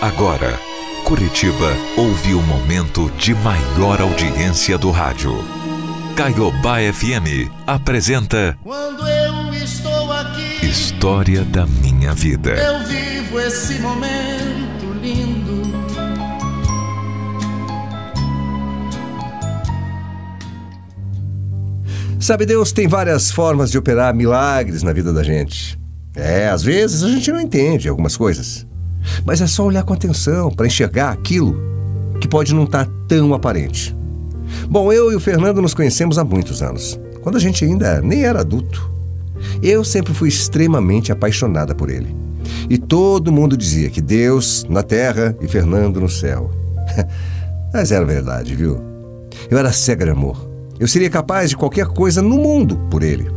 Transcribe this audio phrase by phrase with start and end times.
[0.00, 0.60] Agora,
[1.04, 5.32] Curitiba ouve o momento de maior audiência do rádio.
[6.14, 12.50] Caiobá FM apresenta Quando eu estou aqui, História da Minha Vida.
[12.50, 15.62] eu vivo esse momento lindo.
[22.20, 25.76] Sabe, Deus tem várias formas de operar milagres na vida da gente.
[26.14, 28.67] É, às vezes a gente não entende algumas coisas.
[29.24, 31.56] Mas é só olhar com atenção para enxergar aquilo
[32.20, 33.94] que pode não estar tão aparente.
[34.68, 38.24] Bom, eu e o Fernando nos conhecemos há muitos anos, quando a gente ainda nem
[38.24, 38.90] era adulto.
[39.62, 42.14] Eu sempre fui extremamente apaixonada por ele.
[42.68, 46.50] E todo mundo dizia que Deus na terra e Fernando no céu.
[47.72, 48.80] Mas era verdade, viu?
[49.50, 50.48] Eu era cega de amor.
[50.78, 53.30] Eu seria capaz de qualquer coisa no mundo por ele.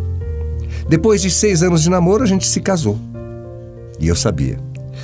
[0.87, 2.97] Depois de seis anos de namoro, a gente se casou.
[3.99, 4.57] E eu sabia.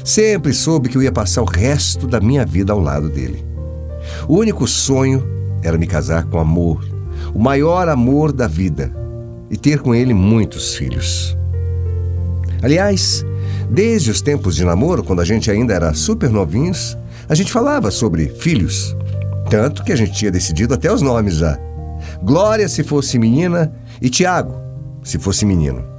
[0.07, 3.44] Sempre soube que eu ia passar o resto da minha vida ao lado dele.
[4.25, 5.22] O único sonho
[5.61, 6.81] era me casar com amor,
[7.33, 8.89] o maior amor da vida,
[9.52, 11.36] e ter com ele muitos filhos.
[12.64, 13.25] Aliás,
[13.69, 17.92] desde os tempos de namoro, quando a gente ainda era super novinhos, a gente falava
[17.92, 18.95] sobre filhos.
[19.49, 21.59] Tanto que a gente tinha decidido até os nomes já.
[22.23, 24.55] Glória se fosse menina e Tiago
[25.03, 25.97] se fosse menino.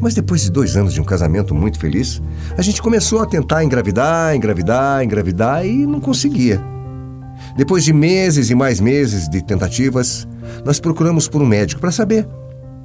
[0.00, 2.22] Mas depois de dois anos de um casamento muito feliz,
[2.56, 6.60] a gente começou a tentar engravidar, engravidar, engravidar e não conseguia.
[7.56, 10.26] Depois de meses e mais meses de tentativas,
[10.64, 12.26] nós procuramos por um médico para saber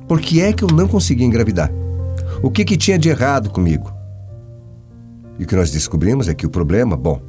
[0.08, 1.72] por que é que eu não conseguia engravidar.
[2.42, 3.92] O que, que tinha de errado comigo?
[5.40, 7.22] E o que nós descobrimos é que o problema, bom,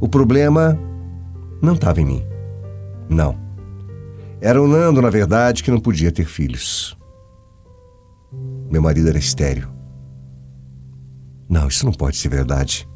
[0.00, 0.78] o problema
[1.62, 2.24] não estava em mim.
[3.08, 3.36] Não.
[4.40, 6.96] Era o Nando, na verdade, que não podia ter filhos.
[8.70, 9.68] Meu marido era estéreo.
[11.48, 12.88] Não, isso não pode ser verdade.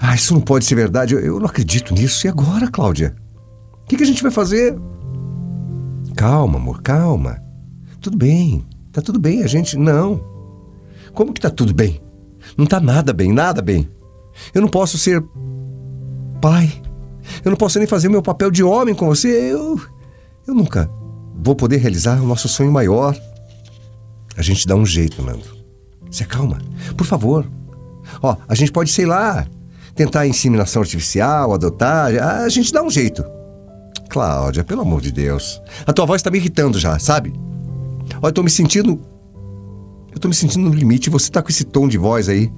[0.00, 1.14] Ah, isso não pode ser verdade.
[1.14, 2.26] Eu, eu não acredito nisso.
[2.26, 3.14] E agora, Cláudia?
[3.82, 4.74] O que, que a gente vai fazer?
[6.16, 7.38] Calma, amor, calma.
[8.00, 8.64] Tudo bem.
[8.90, 9.76] Tá tudo bem, a gente.
[9.76, 10.24] Não.
[11.12, 12.00] Como que tá tudo bem?
[12.56, 13.88] Não tá nada bem, nada bem.
[14.54, 15.22] Eu não posso ser
[16.40, 16.72] pai.
[17.44, 19.28] Eu não posso nem fazer meu papel de homem com você.
[19.28, 19.78] Eu.
[20.46, 20.90] Eu nunca
[21.36, 23.14] vou poder realizar o nosso sonho maior.
[24.40, 25.44] A gente dá um jeito, Nando.
[26.10, 26.56] Se acalma,
[26.96, 27.46] por favor.
[28.22, 29.46] Ó, a gente pode, sei lá,
[29.94, 32.10] tentar inseminação artificial, adotar.
[32.16, 33.22] A gente dá um jeito.
[34.08, 35.60] Cláudia, pelo amor de Deus.
[35.86, 37.34] A tua voz tá me irritando já, sabe?
[38.22, 38.98] Ó, eu tô me sentindo.
[40.10, 42.50] Eu tô me sentindo no limite você tá com esse tom de voz aí.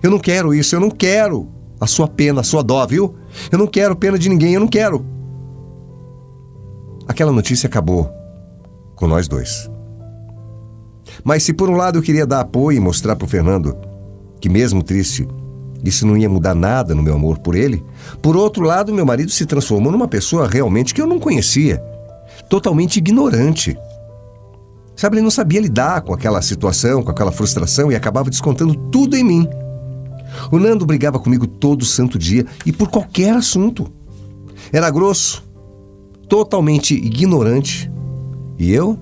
[0.00, 1.48] Eu não quero isso, eu não quero
[1.80, 3.16] a sua pena, a sua dó, viu?
[3.50, 5.04] Eu não quero pena de ninguém, eu não quero.
[7.08, 8.08] Aquela notícia acabou
[8.94, 9.73] com nós dois.
[11.22, 13.76] Mas se por um lado eu queria dar apoio e mostrar pro Fernando
[14.40, 15.26] que mesmo triste,
[15.84, 17.84] isso não ia mudar nada no meu amor por ele,
[18.22, 21.82] por outro lado, meu marido se transformou numa pessoa realmente que eu não conhecia,
[22.48, 23.76] totalmente ignorante.
[24.96, 29.16] Sabe, ele não sabia lidar com aquela situação, com aquela frustração e acabava descontando tudo
[29.16, 29.48] em mim.
[30.50, 33.90] O Nando brigava comigo todo santo dia e por qualquer assunto.
[34.72, 35.44] Era grosso,
[36.28, 37.90] totalmente ignorante.
[38.58, 38.98] E eu?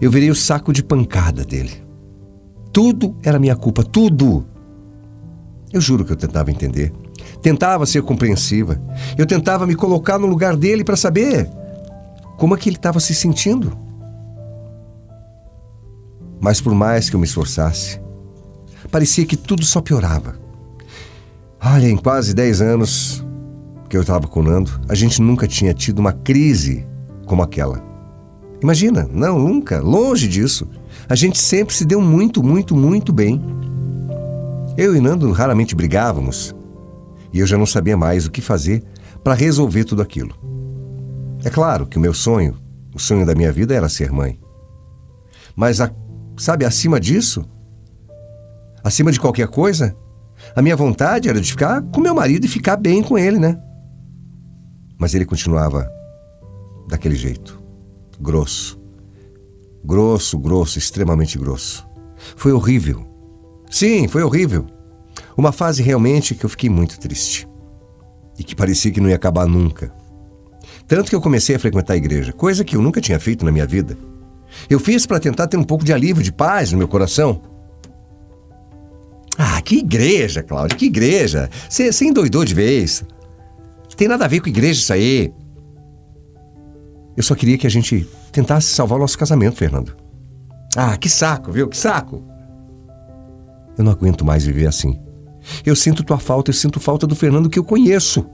[0.00, 1.82] Eu virei o saco de pancada dele.
[2.72, 4.46] Tudo era minha culpa, tudo.
[5.72, 6.92] Eu juro que eu tentava entender.
[7.42, 8.80] Tentava ser compreensiva.
[9.16, 11.48] Eu tentava me colocar no lugar dele para saber
[12.36, 13.76] como é que ele estava se sentindo.
[16.40, 18.00] Mas por mais que eu me esforçasse,
[18.90, 20.34] parecia que tudo só piorava.
[21.62, 23.24] Olha, em quase 10 anos
[23.88, 26.86] que eu estava com o Nando, a gente nunca tinha tido uma crise
[27.26, 27.89] como aquela.
[28.62, 30.68] Imagina, não, nunca, longe disso.
[31.08, 33.40] A gente sempre se deu muito, muito, muito bem.
[34.76, 36.54] Eu e Nando raramente brigávamos
[37.32, 38.82] e eu já não sabia mais o que fazer
[39.22, 40.34] para resolver tudo aquilo.
[41.44, 42.56] É claro que o meu sonho,
[42.94, 44.38] o sonho da minha vida era ser mãe.
[45.54, 45.90] Mas, a,
[46.36, 47.44] sabe, acima disso,
[48.82, 49.96] acima de qualquer coisa,
[50.54, 53.58] a minha vontade era de ficar com meu marido e ficar bem com ele, né?
[54.98, 55.88] Mas ele continuava
[56.88, 57.59] daquele jeito,
[58.20, 58.78] grosso.
[59.84, 61.86] Grosso, grosso, extremamente grosso.
[62.36, 63.06] Foi horrível.
[63.70, 64.66] Sim, foi horrível.
[65.36, 67.48] Uma fase realmente que eu fiquei muito triste.
[68.38, 69.92] E que parecia que não ia acabar nunca.
[70.86, 73.52] Tanto que eu comecei a frequentar a igreja, coisa que eu nunca tinha feito na
[73.52, 73.96] minha vida.
[74.68, 77.40] Eu fiz para tentar ter um pouco de alívio, de paz no meu coração.
[79.38, 81.48] Ah, que igreja, Cláudia, que igreja.
[81.68, 83.04] Você endoidou de vez.
[83.96, 85.32] Tem nada a ver com igreja isso aí.
[87.16, 89.96] Eu só queria que a gente tentasse salvar o nosso casamento, Fernando.
[90.76, 91.68] Ah, que saco, viu?
[91.68, 92.22] Que saco.
[93.76, 94.98] Eu não aguento mais viver assim.
[95.64, 98.24] Eu sinto tua falta, eu sinto falta do Fernando que eu conheço.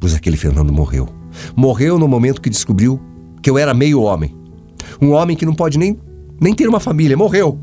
[0.00, 1.08] Pois aquele Fernando morreu.
[1.54, 3.00] Morreu no momento que descobriu
[3.42, 4.34] que eu era meio homem.
[5.00, 5.98] Um homem que não pode nem,
[6.40, 7.16] nem ter uma família.
[7.16, 7.58] Morreu.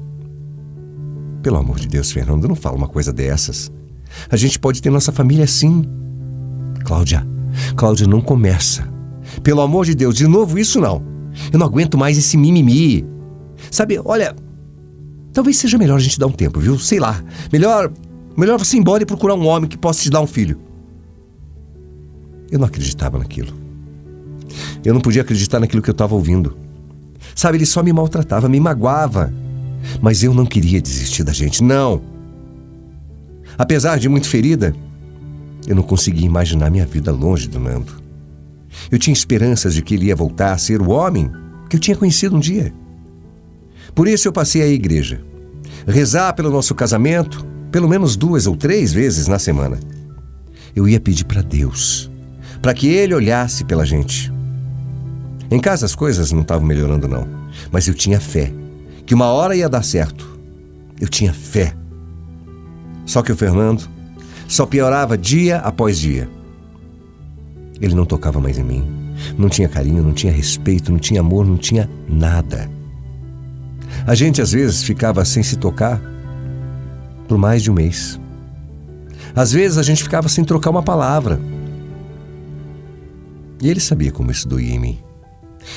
[1.41, 3.71] Pelo amor de Deus, Fernando, não fala uma coisa dessas.
[4.29, 5.83] A gente pode ter nossa família sim.
[6.83, 7.25] Cláudia,
[7.75, 8.94] Cláudia, não começa.
[9.43, 11.03] Pelo amor de Deus, de novo isso não.
[11.51, 13.05] Eu não aguento mais esse mimimi.
[13.71, 14.35] Sabe, olha,
[15.33, 16.77] talvez seja melhor a gente dar um tempo, viu?
[16.79, 17.21] Sei lá.
[17.51, 17.91] Melhor,
[18.37, 20.59] melhor você ir embora e procurar um homem que possa te dar um filho.
[22.51, 23.53] Eu não acreditava naquilo.
[24.83, 26.55] Eu não podia acreditar naquilo que eu estava ouvindo.
[27.33, 29.33] Sabe, ele só me maltratava, me magoava.
[30.01, 32.01] Mas eu não queria desistir da gente, não.
[33.57, 34.75] Apesar de muito ferida,
[35.67, 38.04] eu não conseguia imaginar minha vida longe do Nando.
[38.91, 41.31] Eu tinha esperanças de que ele ia voltar a ser o homem
[41.69, 42.73] que eu tinha conhecido um dia.
[43.93, 45.21] Por isso eu passei à igreja.
[45.87, 49.79] Rezar pelo nosso casamento, pelo menos duas ou três vezes na semana.
[50.75, 52.11] Eu ia pedir para Deus,
[52.61, 54.31] para que Ele olhasse pela gente.
[55.49, 57.27] Em casa as coisas não estavam melhorando, não,
[57.71, 58.51] mas eu tinha fé
[59.05, 60.39] que uma hora ia dar certo.
[60.99, 61.73] Eu tinha fé.
[63.05, 63.87] Só que o Fernando
[64.47, 66.29] só piorava dia após dia.
[67.81, 68.87] Ele não tocava mais em mim.
[69.37, 72.69] Não tinha carinho, não tinha respeito, não tinha amor, não tinha nada.
[74.05, 76.01] A gente às vezes ficava sem se tocar
[77.27, 78.19] por mais de um mês.
[79.35, 81.39] Às vezes a gente ficava sem trocar uma palavra.
[83.61, 84.99] E ele sabia como isso doía em mim.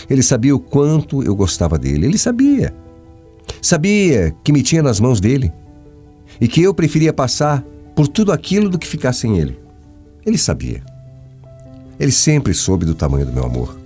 [0.09, 2.07] Ele sabia o quanto eu gostava dele.
[2.07, 2.75] Ele sabia.
[3.63, 5.53] Sabia que me tinha nas mãos dele
[6.41, 7.65] e que eu preferia passar
[7.97, 9.59] por tudo aquilo do que ficar sem ele.
[10.25, 10.83] Ele sabia.
[11.99, 13.79] Ele sempre soube do tamanho do meu amor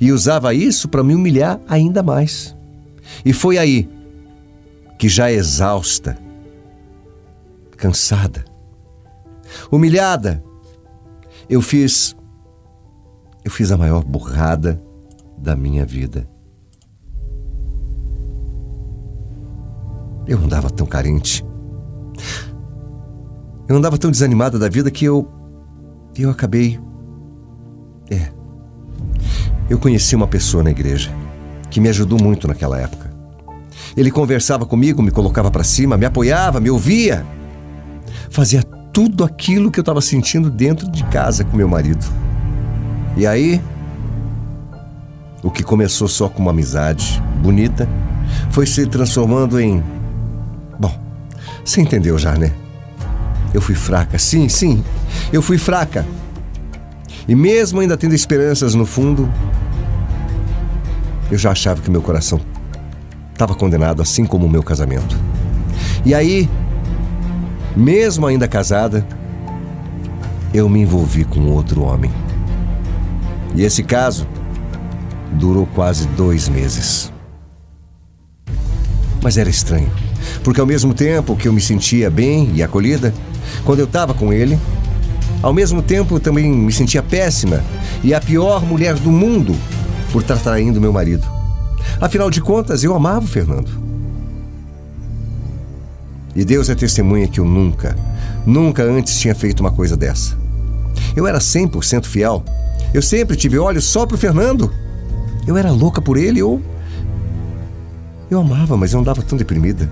[0.00, 2.56] e usava isso para me humilhar ainda mais.
[3.24, 3.88] E foi aí
[4.98, 6.18] que, já exausta,
[7.76, 8.44] cansada,
[9.70, 10.42] humilhada,
[11.48, 12.14] eu fiz.
[13.44, 14.82] Eu fiz a maior burrada
[15.38, 16.28] da minha vida.
[20.26, 21.42] Eu andava tão carente.
[23.66, 25.26] Eu andava tão desanimada da vida que eu.
[26.18, 26.78] Eu acabei.
[28.10, 28.28] É.
[29.68, 31.10] Eu conheci uma pessoa na igreja
[31.70, 33.12] que me ajudou muito naquela época.
[33.96, 37.24] Ele conversava comigo, me colocava para cima, me apoiava, me ouvia.
[38.30, 38.62] Fazia
[38.92, 42.04] tudo aquilo que eu estava sentindo dentro de casa com meu marido.
[43.16, 43.60] E aí,
[45.42, 47.88] o que começou só com uma amizade bonita
[48.50, 49.82] foi se transformando em
[51.68, 52.50] você entendeu já, né?
[53.52, 54.82] Eu fui fraca, sim, sim,
[55.30, 56.06] eu fui fraca.
[57.26, 59.30] E mesmo ainda tendo esperanças no fundo,
[61.30, 62.40] eu já achava que meu coração
[63.32, 65.16] estava condenado, assim como o meu casamento.
[66.04, 66.48] E aí,
[67.76, 69.06] mesmo ainda casada,
[70.52, 72.10] eu me envolvi com outro homem.
[73.54, 74.26] E esse caso
[75.32, 77.12] durou quase dois meses.
[79.22, 79.90] Mas era estranho.
[80.42, 83.12] Porque ao mesmo tempo que eu me sentia bem e acolhida,
[83.64, 84.58] quando eu estava com ele,
[85.42, 87.62] ao mesmo tempo também me sentia péssima
[88.02, 89.54] e a pior mulher do mundo
[90.12, 91.26] por estar traindo meu marido.
[92.00, 93.70] Afinal de contas, eu amava o Fernando.
[96.34, 97.96] E Deus é testemunha que eu nunca,
[98.46, 100.36] nunca antes tinha feito uma coisa dessa.
[101.16, 102.44] Eu era 100% fiel.
[102.94, 104.72] Eu sempre tive olhos só pro Fernando.
[105.46, 106.62] Eu era louca por ele, eu
[108.30, 109.88] eu amava, mas eu andava tão deprimida,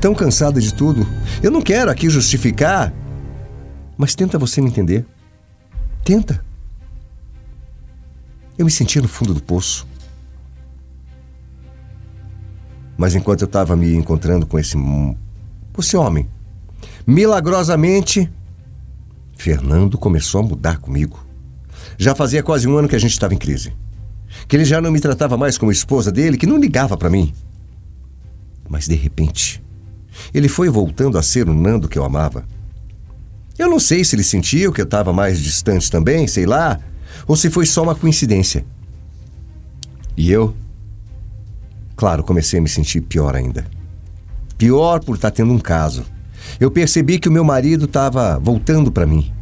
[0.00, 1.04] tão cansada de tudo.
[1.42, 2.92] Eu não quero aqui justificar,
[4.00, 5.04] mas tenta você me entender.
[6.02, 6.42] Tenta.
[8.56, 9.86] Eu me sentia no fundo do poço.
[12.96, 15.16] Mas enquanto eu estava me encontrando com esse, com
[15.78, 16.26] esse homem,
[17.06, 18.32] milagrosamente,
[19.36, 21.22] Fernando começou a mudar comigo.
[21.98, 23.74] Já fazia quase um ano que a gente estava em crise
[24.46, 27.34] que ele já não me tratava mais como esposa dele, que não ligava para mim.
[28.68, 29.62] Mas de repente,
[30.32, 32.46] ele foi voltando a ser o Nando que eu amava.
[33.58, 36.78] Eu não sei se ele sentiu que eu estava mais distante também, sei lá,
[37.26, 38.64] ou se foi só uma coincidência.
[40.16, 40.54] E eu,
[41.96, 43.66] claro, comecei a me sentir pior ainda.
[44.56, 46.04] Pior por estar tá tendo um caso.
[46.58, 49.32] Eu percebi que o meu marido estava voltando para mim.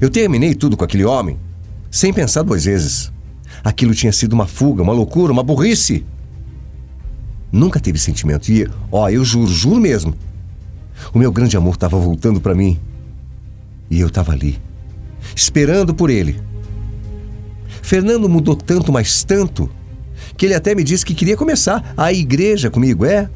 [0.00, 1.38] Eu terminei tudo com aquele homem,
[1.90, 3.12] sem pensar duas vezes.
[3.64, 6.04] Aquilo tinha sido uma fuga, uma loucura, uma burrice.
[7.50, 8.50] Nunca teve sentimento.
[8.50, 10.14] E, ó, eu juro, juro mesmo.
[11.12, 12.78] O meu grande amor estava voltando para mim.
[13.90, 14.60] E eu estava ali,
[15.34, 16.40] esperando por ele.
[17.82, 19.70] Fernando mudou tanto, mas tanto,
[20.36, 23.30] que ele até me disse que queria começar a igreja comigo, é?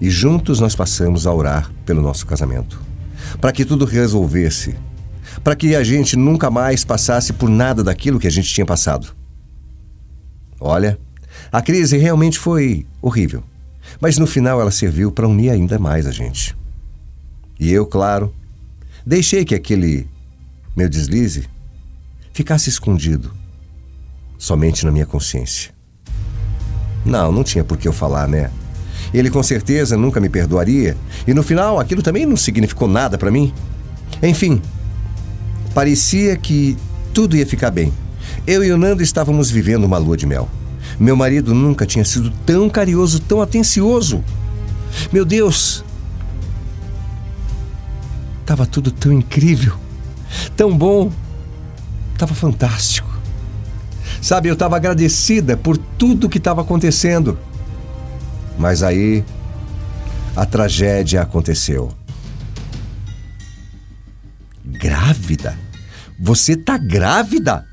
[0.00, 2.80] E juntos nós passamos a orar pelo nosso casamento.
[3.40, 4.74] Para que tudo resolvesse.
[5.42, 9.14] Para que a gente nunca mais passasse por nada daquilo que a gente tinha passado.
[10.60, 10.98] Olha,
[11.50, 13.42] a crise realmente foi horrível.
[14.00, 16.56] Mas no final ela serviu para unir ainda mais a gente.
[17.58, 18.32] E eu, claro,
[19.06, 20.06] deixei que aquele
[20.76, 21.48] meu deslize
[22.32, 23.32] ficasse escondido
[24.38, 25.72] somente na minha consciência.
[27.04, 28.50] Não, não tinha por que eu falar, né?
[29.12, 30.96] Ele com certeza nunca me perdoaria,
[31.26, 33.52] e no final aquilo também não significou nada para mim.
[34.22, 34.60] Enfim,
[35.74, 36.76] parecia que
[37.12, 37.92] tudo ia ficar bem.
[38.46, 40.48] Eu e o Nando estávamos vivendo uma lua de mel.
[40.98, 44.24] Meu marido nunca tinha sido tão carinhoso, tão atencioso.
[45.12, 45.84] Meu Deus!
[48.46, 49.74] Tava tudo tão incrível,
[50.56, 51.10] tão bom,
[52.18, 53.08] tava fantástico.
[54.20, 57.38] Sabe, eu estava agradecida por tudo que estava acontecendo.
[58.58, 59.24] Mas aí
[60.36, 61.92] a tragédia aconteceu.
[64.64, 65.58] Grávida?
[66.18, 67.66] Você tá grávida?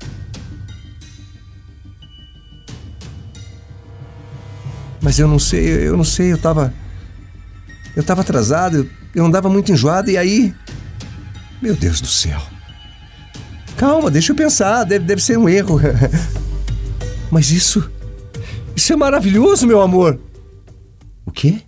[5.00, 6.72] Mas eu não sei, eu não sei, eu tava.
[7.96, 10.54] Eu tava atrasado, eu andava muito enjoado e aí.
[11.60, 12.40] Meu Deus do céu.
[13.76, 15.80] Calma, deixa eu pensar, deve, deve ser um erro.
[17.30, 17.90] Mas isso.
[18.76, 20.20] Isso é maravilhoso, meu amor!
[21.26, 21.62] O quê?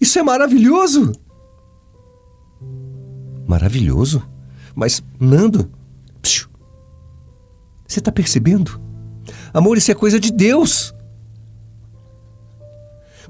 [0.00, 1.12] Isso é maravilhoso!
[3.46, 4.22] Maravilhoso?
[4.74, 5.70] Mas, Nando.
[7.86, 8.80] Você tá percebendo?
[9.52, 10.92] Amor, isso é coisa de Deus!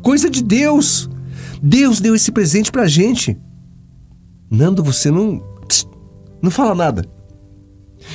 [0.01, 1.11] Coisa de Deus!
[1.63, 3.39] Deus deu esse presente pra gente.
[4.55, 5.43] Nando, você não.
[6.41, 7.05] não fala nada.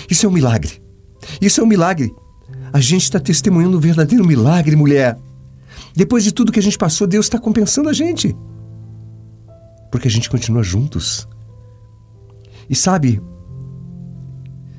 [0.09, 0.81] Isso é um milagre.
[1.41, 2.13] Isso é um milagre.
[2.71, 5.17] A gente está testemunhando um verdadeiro milagre, mulher.
[5.95, 8.35] Depois de tudo que a gente passou, Deus está compensando a gente.
[9.91, 11.27] Porque a gente continua juntos.
[12.69, 13.21] E sabe?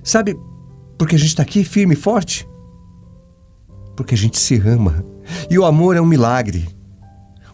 [0.02, 0.38] Sabe
[0.96, 2.48] porque a gente está aqui firme e forte?
[3.96, 5.04] Porque a gente se ama.
[5.50, 6.68] E o amor é um milagre.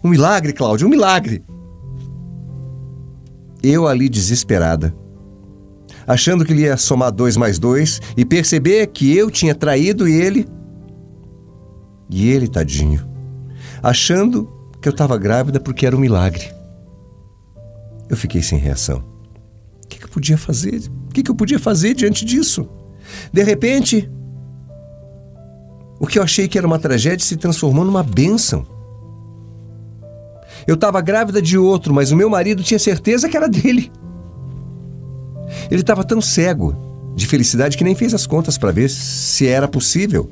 [0.05, 1.45] Um milagre, Cláudio, um milagre.
[3.69, 4.95] Eu ali desesperada,
[6.07, 10.47] achando que ele ia somar dois mais dois e perceber que eu tinha traído ele.
[12.09, 13.05] E ele, tadinho,
[13.83, 14.49] achando
[14.81, 16.49] que eu estava grávida porque era um milagre.
[18.09, 19.03] Eu fiquei sem reação.
[19.85, 20.81] O que, que eu podia fazer?
[21.09, 22.69] O que, que eu podia fazer diante disso?
[23.33, 24.09] De repente,
[25.99, 28.65] o que eu achei que era uma tragédia se transformou numa bênção.
[30.67, 33.91] Eu estava grávida de outro, mas o meu marido tinha certeza que era dele.
[35.71, 36.75] Ele estava tão cego
[37.15, 40.31] de felicidade que nem fez as contas para ver se era possível.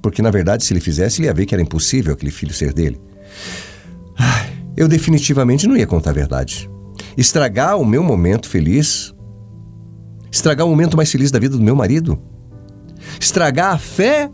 [0.00, 2.72] Porque, na verdade, se ele fizesse, ele ia ver que era impossível aquele filho ser
[2.72, 3.00] dele.
[4.76, 6.70] Eu definitivamente não ia contar a verdade.
[7.16, 9.12] Estragar o meu momento feliz.
[10.30, 12.18] Estragar o momento mais feliz da vida do meu marido.
[13.20, 14.30] Estragar a fé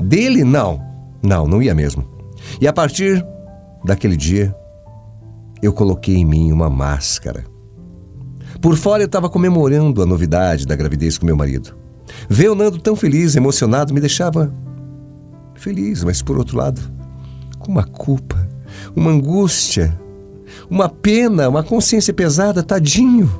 [0.00, 0.44] dele?
[0.44, 0.80] Não.
[1.22, 2.06] Não, não ia mesmo.
[2.60, 3.24] E a partir
[3.84, 4.54] daquele dia,
[5.62, 7.44] eu coloquei em mim uma máscara.
[8.60, 11.74] Por fora eu estava comemorando a novidade da gravidez com meu marido.
[12.28, 14.54] Ver o Nando tão feliz, emocionado, me deixava
[15.54, 16.80] feliz, mas por outro lado,
[17.58, 18.48] com uma culpa,
[18.94, 19.98] uma angústia,
[20.68, 23.30] uma pena, uma consciência pesada, tadinho.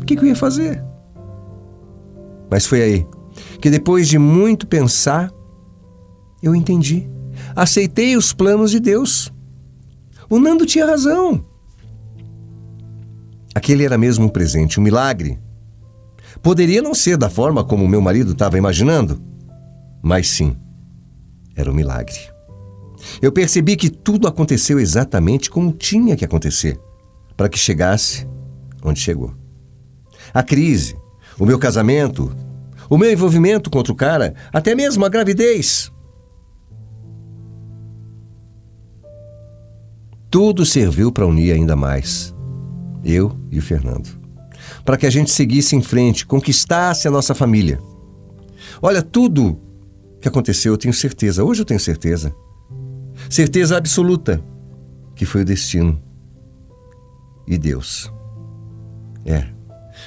[0.00, 0.82] O que, que eu ia fazer?
[2.50, 3.06] Mas foi aí
[3.60, 5.32] que depois de muito pensar,
[6.42, 7.08] eu entendi
[7.54, 9.32] aceitei os planos de Deus.
[10.28, 11.44] O Nando tinha razão.
[13.54, 15.38] Aquele era mesmo um presente, um milagre.
[16.42, 19.22] Poderia não ser da forma como meu marido estava imaginando,
[20.02, 20.56] mas sim,
[21.54, 22.18] era um milagre.
[23.20, 26.80] Eu percebi que tudo aconteceu exatamente como tinha que acontecer,
[27.36, 28.26] para que chegasse
[28.82, 29.34] onde chegou.
[30.32, 30.96] A crise,
[31.38, 32.34] o meu casamento,
[32.88, 35.91] o meu envolvimento com outro cara, até mesmo a gravidez.
[40.32, 42.34] Tudo serviu para unir ainda mais
[43.04, 44.08] eu e o Fernando.
[44.82, 47.78] Para que a gente seguisse em frente, conquistasse a nossa família.
[48.80, 49.60] Olha, tudo
[50.22, 52.34] que aconteceu, eu tenho certeza, hoje eu tenho certeza.
[53.28, 54.42] Certeza absoluta
[55.14, 56.00] que foi o destino
[57.46, 58.10] e Deus.
[59.26, 59.46] É,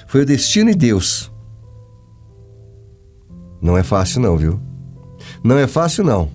[0.07, 1.31] foi o destino e Deus.
[3.61, 4.59] Não é fácil, não, viu?
[5.43, 6.31] Não é fácil, não.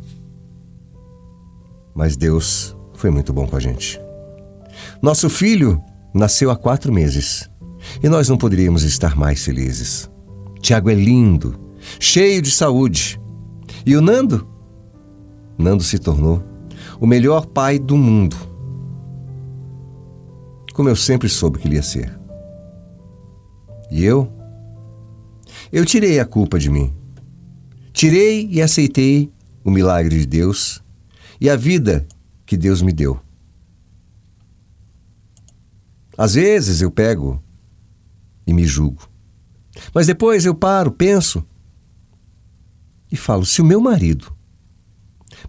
[1.92, 3.98] Mas Deus foi muito bom com a gente.
[5.00, 7.48] Nosso filho nasceu há quatro meses
[8.02, 10.10] e nós não poderíamos estar mais felizes.
[10.60, 11.58] Tiago é lindo,
[11.98, 13.18] cheio de saúde.
[13.86, 14.46] E o Nando?
[15.56, 16.42] Nando se tornou
[17.00, 18.36] o melhor pai do mundo.
[20.74, 22.18] Como eu sempre soube que ele ia ser.
[23.90, 24.30] E eu?
[25.72, 26.92] Eu tirei a culpa de mim.
[27.94, 29.32] Tirei e aceitei
[29.64, 30.82] o milagre de Deus
[31.40, 32.06] e a vida
[32.50, 33.20] que Deus me deu.
[36.18, 37.40] Às vezes eu pego
[38.44, 39.08] e me julgo.
[39.94, 41.46] Mas depois eu paro, penso
[43.08, 44.36] e falo: se o meu marido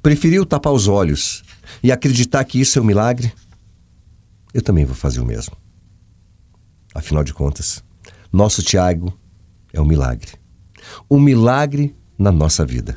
[0.03, 1.43] preferiu tapar os olhos
[1.81, 3.33] e acreditar que isso é um milagre,
[4.53, 5.57] eu também vou fazer o mesmo.
[6.93, 7.83] Afinal de contas,
[8.31, 9.11] nosso Tiago
[9.73, 10.33] é um milagre.
[11.09, 12.95] Um milagre na nossa vida.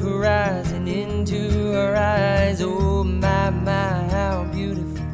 [0.00, 2.60] Horizon, into her eyes.
[2.62, 5.04] Oh my, my, how beautiful.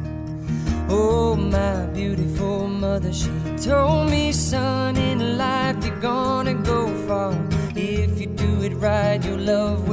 [0.89, 7.33] Oh my beautiful mother, she told me, son, in life you're gonna go far.
[7.75, 9.92] If you do it right, you'll love where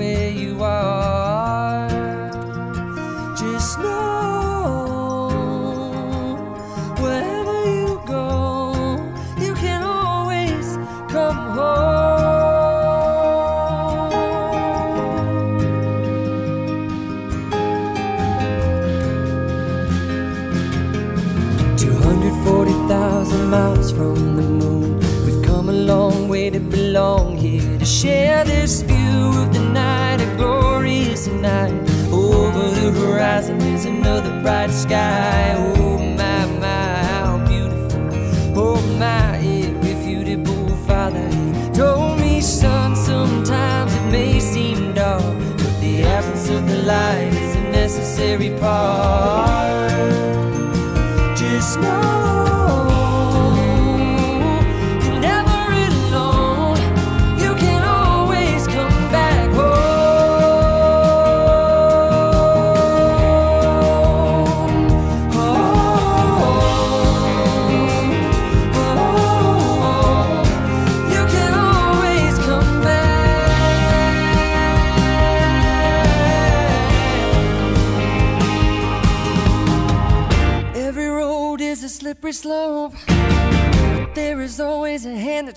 [21.80, 24.98] 240,000 miles from the moon.
[25.24, 30.20] We've come a long way to belong here to share this view of the night,
[30.20, 31.72] a glorious night.
[32.12, 35.54] Over the horizon is another bright sky.
[35.56, 38.60] Oh my, my, how beautiful.
[38.60, 41.26] Oh my, irrefutable Father.
[41.28, 45.22] He told me, son, sometimes it may seem dark,
[45.56, 49.49] but the absence of the light is a necessary part.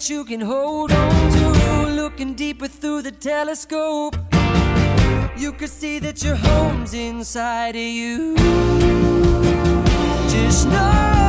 [0.09, 1.91] You can hold on to.
[1.93, 4.15] Looking deeper through the telescope,
[5.37, 8.35] you could see that your home's inside of you.
[10.29, 11.22] Just know